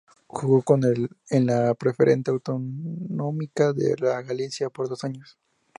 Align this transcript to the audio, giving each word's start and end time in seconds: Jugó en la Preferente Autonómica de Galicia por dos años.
Jugó 0.25 0.63
en 1.29 1.45
la 1.45 1.75
Preferente 1.75 2.31
Autonómica 2.31 3.71
de 3.71 3.93
Galicia 4.25 4.71
por 4.71 4.89
dos 4.89 5.03
años. 5.03 5.37